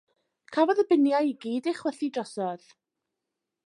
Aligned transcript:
Cafodd 0.55 0.81
y 0.85 0.85
biniau 0.93 1.29
i 1.33 1.37
gyd 1.45 1.71
eu 1.73 1.77
chwythu 1.83 2.13
drosodd. 2.19 2.77